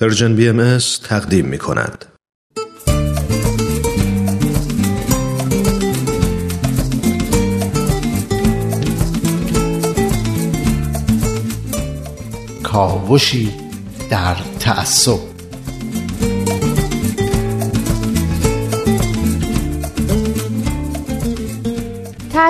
پرژن 0.00 0.36
بی 0.36 0.48
ام 0.48 0.78
تقدیم 1.04 1.46
می 1.46 1.58
کند. 1.58 2.04
کاوشی 12.62 13.54
در 14.10 14.36
تعصب 14.60 15.18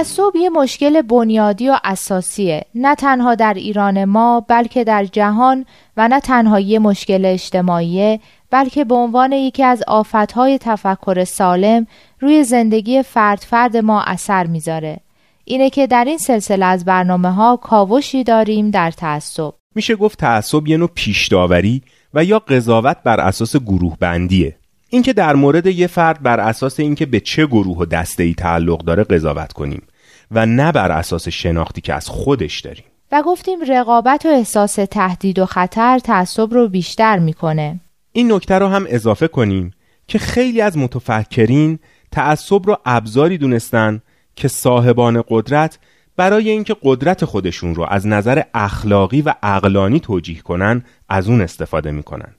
تعصب 0.01 0.37
یه 0.37 0.51
مشکل 0.51 1.03
بنیادی 1.03 1.69
و 1.69 1.79
اساسیه. 1.85 2.65
نه 2.75 2.95
تنها 2.95 3.35
در 3.35 3.55
ایران 3.55 4.05
ما 4.05 4.41
بلکه 4.49 4.85
در 4.85 5.05
جهان 5.05 5.67
و 5.97 6.09
نه 6.09 6.21
تنها 6.21 6.61
یه 6.61 6.79
مشکل 6.79 7.25
اجتماعیه 7.25 8.21
بلکه 8.51 8.85
به 8.85 8.95
عنوان 8.95 9.33
یکی 9.33 9.63
از 9.63 9.83
آفتهای 9.89 10.59
تفکر 10.59 11.25
سالم 11.25 11.87
روی 12.21 12.45
زندگی 12.45 13.03
فرد 13.03 13.39
فرد 13.39 13.77
ما 13.77 14.03
اثر 14.03 14.47
می‌ذاره. 14.47 15.01
اینه 15.45 15.71
که 15.71 15.87
در 15.87 16.05
این 16.05 16.19
سلسله 16.19 16.67
از 16.67 16.85
برنامه 16.85 17.31
ها 17.31 17.57
کاوشی 17.57 18.25
داریم 18.25 18.71
در 18.71 18.91
تعصب. 18.91 19.53
میشه 19.75 19.97
گفت 19.97 20.19
تعصب 20.19 20.67
یه 20.67 20.77
نوع 20.77 20.91
پیش 20.95 21.29
داوری 21.29 21.83
و 22.15 22.25
یا 22.25 22.39
قضاوت 22.39 22.97
بر 23.05 23.21
اساس 23.21 23.57
گروه 23.57 23.97
بندیه 24.01 24.57
اینکه 24.91 25.13
در 25.13 25.35
مورد 25.35 25.67
یه 25.67 25.87
فرد 25.87 26.23
بر 26.23 26.41
اساس 26.41 26.81
اینکه 26.81 27.07
به 27.07 27.21
چه 27.21 27.47
گروه 27.47 27.79
و 27.79 27.85
دسته 27.85 28.23
ای 28.23 28.35
تعلق 28.35 28.85
داره 28.85 29.05
قضاوت 29.05 29.53
کنیم. 29.53 29.83
و 30.31 30.47
نه 30.47 30.73
بر 30.73 30.93
اساس 30.93 31.29
شناختی 31.29 31.81
که 31.81 31.95
از 31.95 32.09
خودش 32.09 32.61
داریم. 32.61 32.85
و 33.13 33.23
گفتیم 33.23 33.59
رقابت 33.69 34.27
و 34.27 34.29
احساس 34.29 34.75
تهدید 34.75 35.39
و 35.39 35.47
خطر 35.47 35.99
تعصب 35.99 36.55
رو 36.55 36.69
بیشتر 36.69 37.19
می‌کنه. 37.19 37.81
این 38.13 38.33
نکته 38.33 38.55
رو 38.55 38.67
هم 38.67 38.87
اضافه 38.89 39.29
کنیم 39.29 39.73
که 40.07 40.19
خیلی 40.19 40.61
از 40.61 40.79
متفکرین 40.79 41.79
تعصب 42.13 42.67
رو 42.67 42.79
ابزاری 42.85 43.39
دونستن 43.39 44.03
که 44.37 44.49
صاحبان 44.49 45.25
قدرت 45.29 45.79
برای 46.17 46.51
اینکه 46.51 46.77
قدرت 46.83 47.25
خودشون 47.25 47.75
رو 47.75 47.87
از 47.89 48.07
نظر 48.07 48.43
اخلاقی 48.55 49.23
و 49.23 49.35
عقلانی 49.43 50.01
توجیه 50.01 50.41
کنن 50.41 50.85
از 51.09 51.29
اون 51.29 51.41
استفاده 51.41 51.91
می‌کنن. 51.91 52.35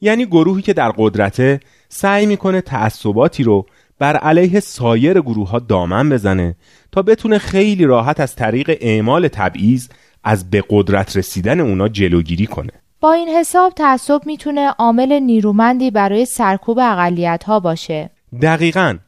یعنی 0.00 0.26
گروهی 0.26 0.62
که 0.62 0.72
در 0.72 0.92
قدرته 0.96 1.60
سعی 1.88 2.26
می‌کنه 2.26 2.60
تعصباتی 2.60 3.42
رو 3.42 3.66
بر 3.98 4.16
علیه 4.16 4.60
سایر 4.60 5.20
گروه 5.20 5.50
ها 5.50 5.58
دامن 5.58 6.10
بزنه 6.10 6.54
تا 6.92 7.02
بتونه 7.02 7.38
خیلی 7.38 7.84
راحت 7.84 8.20
از 8.20 8.36
طریق 8.36 8.76
اعمال 8.80 9.28
تبعیض 9.28 9.88
از 10.24 10.50
به 10.50 10.64
قدرت 10.70 11.16
رسیدن 11.16 11.60
اونا 11.60 11.88
جلوگیری 11.88 12.46
کنه. 12.46 12.72
با 13.00 13.12
این 13.12 13.28
حساب 13.28 13.72
تعصب 13.72 14.20
می‌تونه 14.26 14.70
عامل 14.70 15.12
نیرومندی 15.12 15.90
برای 15.90 16.24
سرکوب 16.24 16.78
اقلیت 16.78 17.44
ها 17.44 17.60
باشه. 17.60 18.10
دقیقا. 18.42 18.98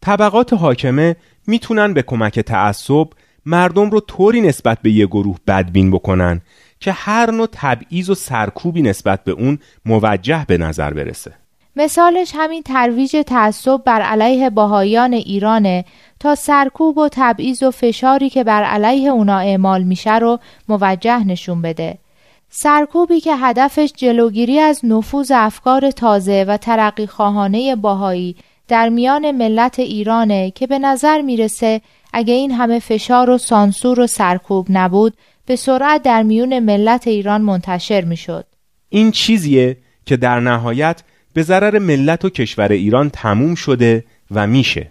طبقات 0.00 0.52
حاکمه 0.52 1.16
می‌تونن 1.46 1.94
به 1.94 2.02
کمک 2.02 2.40
تعصب 2.40 3.06
مردم 3.46 3.90
رو 3.90 4.00
طوری 4.00 4.40
نسبت 4.40 4.78
به 4.82 4.90
یه 4.90 5.06
گروه 5.06 5.36
بدبین 5.46 5.90
بکنن 5.90 6.40
که 6.80 6.92
هر 6.92 7.30
نوع 7.30 7.48
تبعیض 7.52 8.10
و 8.10 8.14
سرکوبی 8.14 8.82
نسبت 8.82 9.24
به 9.24 9.32
اون 9.32 9.58
موجه 9.86 10.44
به 10.48 10.58
نظر 10.58 10.94
برسه. 10.94 11.32
مثالش 11.76 12.32
همین 12.34 12.62
ترویج 12.62 13.16
تعصب 13.26 13.84
بر 13.84 14.02
علیه 14.02 14.50
باهایان 14.50 15.12
ایرانه 15.12 15.84
تا 16.20 16.34
سرکوب 16.34 16.98
و 16.98 17.08
تبعیض 17.12 17.62
و 17.62 17.70
فشاری 17.70 18.30
که 18.30 18.44
بر 18.44 18.62
علیه 18.62 19.10
اونا 19.10 19.38
اعمال 19.38 19.82
میشه 19.82 20.18
رو 20.18 20.38
موجه 20.68 21.26
نشون 21.26 21.62
بده 21.62 21.98
سرکوبی 22.50 23.20
که 23.20 23.36
هدفش 23.36 23.92
جلوگیری 23.96 24.58
از 24.58 24.80
نفوذ 24.84 25.32
افکار 25.34 25.90
تازه 25.90 26.44
و 26.48 26.56
ترقی 26.56 27.06
خواهانه 27.06 27.76
باهایی 27.76 28.36
در 28.68 28.88
میان 28.88 29.30
ملت 29.30 29.78
ایرانه 29.78 30.50
که 30.50 30.66
به 30.66 30.78
نظر 30.78 31.20
می‌رسه 31.20 31.80
اگه 32.12 32.34
این 32.34 32.50
همه 32.52 32.78
فشار 32.78 33.30
و 33.30 33.38
سانسور 33.38 34.00
و 34.00 34.06
سرکوب 34.06 34.66
نبود 34.70 35.14
به 35.46 35.56
سرعت 35.56 36.02
در 36.02 36.22
میون 36.22 36.58
ملت 36.58 37.06
ایران 37.06 37.42
منتشر 37.42 38.04
می‌شد. 38.04 38.46
این 38.88 39.10
چیزیه 39.10 39.76
که 40.06 40.16
در 40.16 40.40
نهایت 40.40 41.02
به 41.32 41.42
ضرر 41.42 41.78
ملت 41.78 42.24
و 42.24 42.30
کشور 42.30 42.72
ایران 42.72 43.10
تموم 43.10 43.54
شده 43.54 44.04
و 44.30 44.46
میشه. 44.46 44.90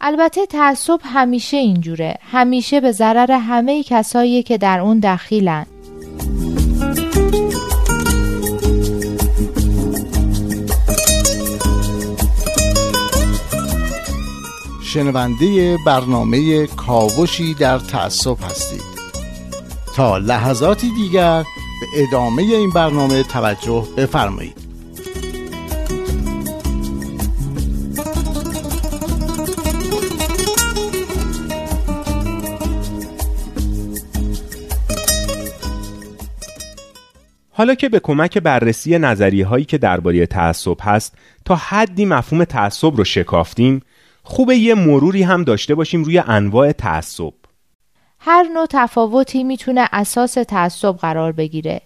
البته 0.00 0.46
تعصب 0.46 1.00
همیشه 1.04 1.56
اینجوره. 1.56 2.18
همیشه 2.30 2.80
به 2.80 2.92
ضرر 2.92 3.32
همه 3.32 3.82
کسایی 3.82 4.42
که 4.42 4.58
در 4.58 4.80
اون 4.80 5.00
دخیلن. 5.00 5.66
شنونده 14.84 15.76
برنامه 15.86 16.66
کاوشی 16.66 17.54
در 17.54 17.78
تعصب 17.78 18.36
هستید. 18.50 18.82
تا 19.96 20.18
لحظاتی 20.18 20.90
دیگر 20.90 21.42
به 21.80 22.02
ادامه 22.02 22.42
این 22.42 22.70
برنامه 22.70 23.22
توجه 23.22 23.84
بفرمایید. 23.96 24.67
حالا 37.58 37.74
که 37.74 37.88
به 37.88 38.00
کمک 38.00 38.38
بررسی 38.38 38.98
نظریه 38.98 39.46
هایی 39.46 39.64
که 39.64 39.78
درباره 39.78 40.26
تعصب 40.26 40.76
هست 40.80 41.14
تا 41.44 41.56
حدی 41.56 42.04
مفهوم 42.04 42.44
تعصب 42.44 42.96
رو 42.96 43.04
شکافتیم 43.04 43.82
خوبه 44.22 44.56
یه 44.56 44.74
مروری 44.74 45.22
هم 45.22 45.44
داشته 45.44 45.74
باشیم 45.74 46.04
روی 46.04 46.18
انواع 46.18 46.72
تعصب. 46.72 47.32
هر 48.18 48.42
نوع 48.54 48.66
تفاوتی 48.70 49.44
می‌تونه 49.44 49.88
اساس 49.92 50.32
تعصب 50.32 50.92
قرار 50.92 51.32
بگیره 51.32 51.80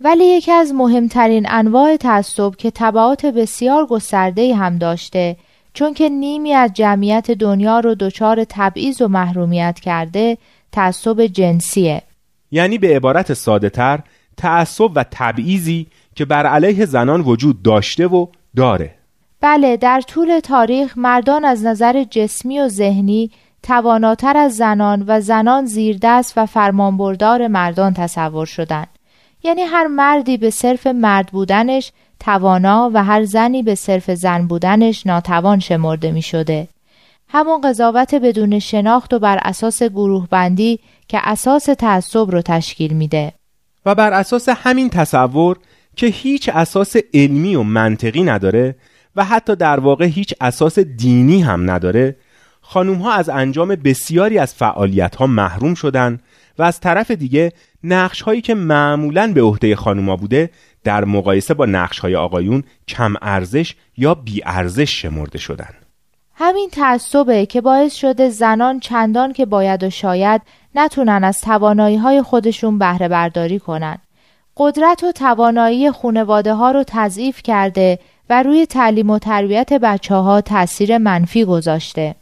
ولی 0.00 0.24
یکی 0.24 0.52
از 0.52 0.74
مهمترین 0.74 1.46
انواع 1.50 1.96
تعصب 1.96 2.56
که 2.56 2.70
تبعات 2.70 3.26
بسیار 3.26 3.86
گسترده 3.86 4.54
هم 4.54 4.78
داشته 4.78 5.36
چون 5.74 5.94
که 5.94 6.08
نیمی 6.08 6.52
از 6.52 6.72
جمعیت 6.72 7.30
دنیا 7.30 7.80
رو 7.80 7.94
دچار 7.94 8.44
تبعیض 8.48 9.02
و 9.02 9.08
محرومیت 9.08 9.80
کرده 9.82 10.38
تعصب 10.72 11.26
جنسیه. 11.26 12.02
یعنی 12.50 12.78
به 12.78 12.96
عبارت 12.96 13.32
ساده 13.32 13.70
تر 13.70 14.00
تعصب 14.36 14.90
و 14.94 15.04
تبعیضی 15.10 15.86
که 16.14 16.24
بر 16.24 16.46
علیه 16.46 16.86
زنان 16.86 17.20
وجود 17.20 17.62
داشته 17.62 18.06
و 18.06 18.26
داره 18.56 18.94
بله 19.40 19.76
در 19.76 20.00
طول 20.00 20.40
تاریخ 20.40 20.98
مردان 20.98 21.44
از 21.44 21.64
نظر 21.64 22.04
جسمی 22.04 22.60
و 22.60 22.68
ذهنی 22.68 23.30
تواناتر 23.62 24.36
از 24.36 24.56
زنان 24.56 25.04
و 25.06 25.20
زنان 25.20 25.66
زیردست 25.66 26.32
و 26.36 26.46
فرمانبردار 26.46 27.48
مردان 27.48 27.94
تصور 27.94 28.46
شدند 28.46 28.88
یعنی 29.42 29.62
هر 29.62 29.86
مردی 29.86 30.36
به 30.36 30.50
صرف 30.50 30.86
مرد 30.86 31.26
بودنش 31.26 31.92
توانا 32.20 32.90
و 32.94 33.04
هر 33.04 33.24
زنی 33.24 33.62
به 33.62 33.74
صرف 33.74 34.10
زن 34.10 34.46
بودنش 34.46 35.06
ناتوان 35.06 35.58
شمرده 35.58 36.10
می 36.10 36.22
شده. 36.22 36.68
همون 37.28 37.60
قضاوت 37.60 38.14
بدون 38.14 38.58
شناخت 38.58 39.14
و 39.14 39.18
بر 39.18 39.38
اساس 39.42 39.82
گروه 39.82 40.28
بندی 40.28 40.80
که 41.08 41.18
اساس 41.22 41.64
تعصب 41.64 42.30
رو 42.30 42.42
تشکیل 42.42 42.92
میده. 42.92 43.32
و 43.86 43.94
بر 43.94 44.12
اساس 44.12 44.48
همین 44.48 44.90
تصور 44.90 45.56
که 45.96 46.06
هیچ 46.06 46.48
اساس 46.48 46.96
علمی 47.14 47.54
و 47.54 47.62
منطقی 47.62 48.22
نداره 48.22 48.76
و 49.16 49.24
حتی 49.24 49.56
در 49.56 49.80
واقع 49.80 50.04
هیچ 50.04 50.34
اساس 50.40 50.78
دینی 50.78 51.42
هم 51.42 51.70
نداره 51.70 52.16
خانوم 52.60 52.98
ها 52.98 53.12
از 53.12 53.28
انجام 53.28 53.68
بسیاری 53.68 54.38
از 54.38 54.54
فعالیت 54.54 55.16
ها 55.16 55.26
محروم 55.26 55.74
شدن 55.74 56.20
و 56.58 56.62
از 56.62 56.80
طرف 56.80 57.10
دیگه 57.10 57.52
نقش 57.84 58.22
هایی 58.22 58.40
که 58.40 58.54
معمولا 58.54 59.32
به 59.32 59.42
عهده 59.42 59.76
خانوما 59.76 60.16
بوده 60.16 60.50
در 60.84 61.04
مقایسه 61.04 61.54
با 61.54 61.66
نقش 61.66 61.98
های 61.98 62.16
آقایون 62.16 62.62
کم 62.88 63.14
ارزش 63.22 63.74
یا 63.96 64.14
بی 64.14 64.42
ارزش 64.44 65.02
شمرده 65.02 65.38
شدن. 65.38 65.83
همین 66.36 66.70
تعصبه 66.70 67.46
که 67.46 67.60
باعث 67.60 67.94
شده 67.94 68.28
زنان 68.28 68.80
چندان 68.80 69.32
که 69.32 69.46
باید 69.46 69.82
و 69.82 69.90
شاید 69.90 70.42
نتونن 70.74 71.24
از 71.24 71.40
توانایی 71.40 71.96
های 71.96 72.22
خودشون 72.22 72.78
بهره 72.78 73.08
برداری 73.08 73.58
کنن. 73.58 73.98
قدرت 74.56 75.04
و 75.04 75.12
توانایی 75.12 75.90
خونواده 75.90 76.54
ها 76.54 76.70
رو 76.70 76.84
تضعیف 76.86 77.42
کرده 77.42 77.98
و 78.30 78.42
روی 78.42 78.66
تعلیم 78.66 79.10
و 79.10 79.18
تربیت 79.18 79.72
بچه 79.72 80.14
ها 80.14 80.40
تأثیر 80.40 80.98
منفی 80.98 81.44
گذاشته. 81.44 82.14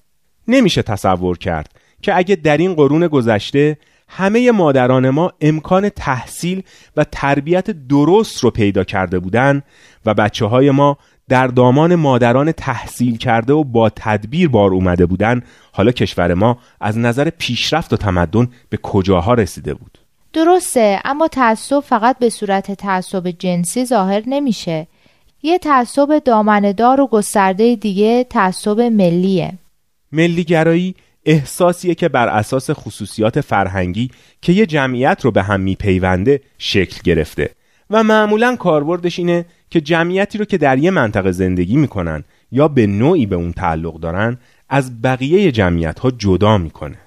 نمیشه 0.48 0.82
تصور 0.82 1.38
کرد 1.38 1.68
که 2.02 2.16
اگه 2.16 2.36
در 2.36 2.56
این 2.56 2.74
قرون 2.74 3.06
گذشته 3.06 3.76
همه 4.08 4.50
مادران 4.50 5.10
ما 5.10 5.32
امکان 5.40 5.88
تحصیل 5.88 6.62
و 6.96 7.04
تربیت 7.04 7.70
درست 7.70 8.44
رو 8.44 8.50
پیدا 8.50 8.84
کرده 8.84 9.18
بودن 9.18 9.62
و 10.06 10.14
بچه 10.14 10.46
های 10.46 10.70
ما 10.70 10.98
در 11.32 11.46
دامان 11.46 11.94
مادران 11.94 12.52
تحصیل 12.52 13.16
کرده 13.16 13.52
و 13.52 13.64
با 13.64 13.90
تدبیر 13.90 14.48
بار 14.48 14.70
اومده 14.70 15.06
بودن 15.06 15.42
حالا 15.72 15.92
کشور 15.92 16.34
ما 16.34 16.58
از 16.80 16.98
نظر 16.98 17.30
پیشرفت 17.30 17.92
و 17.92 17.96
تمدن 17.96 18.48
به 18.68 18.76
کجاها 18.76 19.34
رسیده 19.34 19.74
بود؟ 19.74 19.98
درسته 20.32 21.00
اما 21.04 21.28
تعصب 21.28 21.80
فقط 21.80 22.18
به 22.18 22.30
صورت 22.30 22.72
تعصب 22.72 23.30
جنسی 23.30 23.84
ظاهر 23.84 24.22
نمیشه. 24.26 24.86
یه 25.42 25.58
تعصب 25.58 26.22
دامندار 26.24 27.00
و 27.00 27.06
گسترده 27.06 27.76
دیگه 27.76 28.24
تعصب 28.24 28.80
ملیه. 28.80 29.52
ملیگرایی 30.12 30.94
احساسیه 31.26 31.94
که 31.94 32.08
بر 32.08 32.28
اساس 32.28 32.70
خصوصیات 32.70 33.40
فرهنگی 33.40 34.10
که 34.42 34.52
یه 34.52 34.66
جمعیت 34.66 35.18
رو 35.22 35.30
به 35.30 35.42
هم 35.42 35.60
میپیونده 35.60 36.40
شکل 36.58 37.00
گرفته. 37.04 37.50
و 37.92 38.02
معمولا 38.02 38.56
کاربردش 38.56 39.18
اینه 39.18 39.44
که 39.70 39.80
جمعیتی 39.80 40.38
رو 40.38 40.44
که 40.44 40.58
در 40.58 40.78
یه 40.78 40.90
منطقه 40.90 41.32
زندگی 41.32 41.76
می‌کنن 41.76 42.24
یا 42.52 42.68
به 42.68 42.86
نوعی 42.86 43.26
به 43.26 43.36
اون 43.36 43.52
تعلق 43.52 44.00
دارن 44.00 44.38
از 44.68 45.02
بقیه 45.02 45.52
جمعیت 45.52 45.98
ها 45.98 46.10
جدا 46.10 46.58
می‌کنه. 46.58 46.98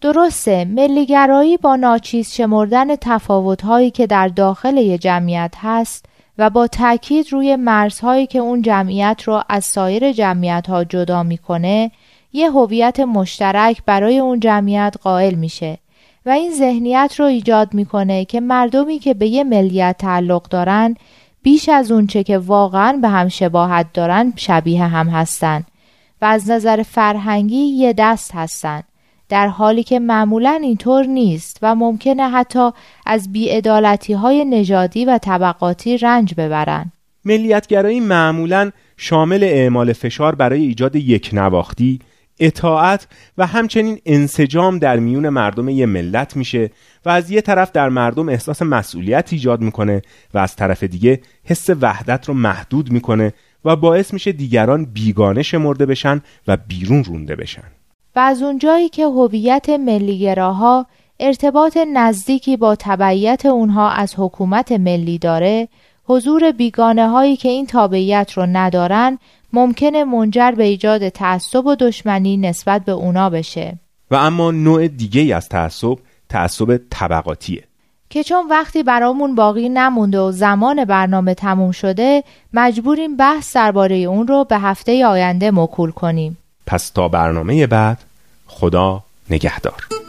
درسته 0.00 0.64
ملیگرایی 0.64 1.56
با 1.56 1.76
ناچیز 1.76 2.32
شمردن 2.32 2.96
تفاوتهایی 2.96 3.90
که 3.90 4.06
در 4.06 4.28
داخل 4.28 4.76
یه 4.76 4.98
جمعیت 4.98 5.54
هست 5.58 6.06
و 6.38 6.50
با 6.50 6.66
تاکید 6.66 7.32
روی 7.32 7.56
مرزهایی 7.56 8.26
که 8.26 8.38
اون 8.38 8.62
جمعیت 8.62 9.22
رو 9.24 9.42
از 9.48 9.64
سایر 9.64 10.12
جمعیت 10.12 10.66
ها 10.68 10.84
جدا 10.84 11.22
می‌کنه 11.22 11.90
یه 12.32 12.50
هویت 12.50 13.00
مشترک 13.00 13.82
برای 13.86 14.18
اون 14.18 14.40
جمعیت 14.40 14.94
قائل 15.02 15.34
میشه. 15.34 15.78
و 16.26 16.30
این 16.30 16.52
ذهنیت 16.52 17.14
رو 17.18 17.24
ایجاد 17.24 17.74
می‌کنه 17.74 18.24
که 18.24 18.40
مردمی 18.40 18.98
که 18.98 19.14
به 19.14 19.26
یه 19.26 19.44
ملیت 19.44 19.96
تعلق 19.98 20.42
دارن 20.42 20.94
بیش 21.42 21.68
از 21.68 21.92
اونچه 21.92 22.22
که 22.22 22.38
واقعا 22.38 22.98
به 23.02 23.08
هم 23.08 23.28
شباهت 23.28 23.86
دارن 23.92 24.32
شبیه 24.36 24.84
هم 24.84 25.08
هستن 25.08 25.64
و 26.22 26.24
از 26.24 26.50
نظر 26.50 26.82
فرهنگی 26.82 27.56
یه 27.56 27.92
دست 27.92 28.34
هستن. 28.34 28.82
در 29.28 29.48
حالی 29.48 29.82
که 29.82 29.98
معمولا 29.98 30.60
اینطور 30.62 31.06
نیست 31.06 31.58
و 31.62 31.74
ممکنه 31.74 32.30
حتی 32.30 32.70
از 33.06 33.32
بیعدالتی 33.32 34.12
های 34.12 34.44
نژادی 34.44 35.04
و 35.04 35.18
طبقاتی 35.18 35.98
رنج 35.98 36.34
ببرن. 36.34 36.92
ملیتگرایی 37.24 38.00
معمولا 38.00 38.70
شامل 38.96 39.44
اعمال 39.44 39.92
فشار 39.92 40.34
برای 40.34 40.60
ایجاد 40.60 40.96
یک 40.96 41.30
نواختی 41.32 41.98
اطاعت 42.40 43.06
و 43.38 43.46
همچنین 43.46 44.00
انسجام 44.06 44.78
در 44.78 44.96
میون 44.96 45.28
مردم 45.28 45.68
یه 45.68 45.86
ملت 45.86 46.36
میشه 46.36 46.70
و 47.04 47.10
از 47.10 47.30
یه 47.30 47.40
طرف 47.40 47.72
در 47.72 47.88
مردم 47.88 48.28
احساس 48.28 48.62
مسئولیت 48.62 49.32
ایجاد 49.32 49.60
می‌کنه 49.60 50.02
و 50.34 50.38
از 50.38 50.56
طرف 50.56 50.82
دیگه 50.82 51.20
حس 51.44 51.70
وحدت 51.80 52.28
رو 52.28 52.34
محدود 52.34 52.92
می‌کنه 52.92 53.32
و 53.64 53.76
باعث 53.76 54.12
میشه 54.12 54.32
دیگران 54.32 54.84
بیگانه 54.84 55.42
شمرده 55.42 55.86
بشن 55.86 56.20
و 56.48 56.56
بیرون 56.56 57.04
رونده 57.04 57.36
بشن. 57.36 57.64
و 58.16 58.18
از 58.18 58.42
اونجایی 58.42 58.88
که 58.88 59.06
هویت 59.06 59.68
ملیگراها 59.68 60.86
ارتباط 61.20 61.78
نزدیکی 61.94 62.56
با 62.56 62.76
تبعیت 62.78 63.46
اونها 63.46 63.90
از 63.90 64.14
حکومت 64.16 64.72
ملی 64.72 65.18
داره 65.18 65.68
حضور 66.04 66.52
بیگانه 66.52 67.08
هایی 67.08 67.36
که 67.36 67.48
این 67.48 67.66
تابعیت 67.66 68.32
رو 68.32 68.46
ندارن 68.46 69.18
ممکنه 69.52 70.04
منجر 70.04 70.50
به 70.50 70.64
ایجاد 70.64 71.08
تعصب 71.08 71.66
و 71.66 71.74
دشمنی 71.74 72.36
نسبت 72.36 72.84
به 72.84 72.92
اونا 72.92 73.30
بشه. 73.30 73.78
و 74.10 74.14
اما 74.14 74.50
نوع 74.50 74.88
دیگه 74.88 75.36
از 75.36 75.48
تعصب 75.48 75.98
تعصب 76.28 76.80
طبقاتیه. 76.90 77.64
که 78.10 78.24
چون 78.24 78.48
وقتی 78.48 78.82
برامون 78.82 79.34
باقی 79.34 79.68
نمونده 79.68 80.20
و 80.20 80.32
زمان 80.32 80.84
برنامه 80.84 81.34
تموم 81.34 81.72
شده 81.72 82.24
مجبوریم 82.52 83.16
بحث 83.16 83.56
درباره 83.56 83.96
اون 83.96 84.26
رو 84.26 84.44
به 84.44 84.58
هفته 84.58 85.06
آینده 85.06 85.50
مکول 85.50 85.90
کنیم. 85.90 86.38
پس 86.66 86.90
تا 86.90 87.08
برنامه 87.08 87.66
بعد 87.66 87.98
خدا 88.46 89.02
نگهدار. 89.30 90.01